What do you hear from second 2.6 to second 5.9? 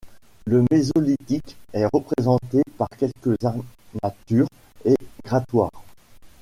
par quelques armatures et grattoirs.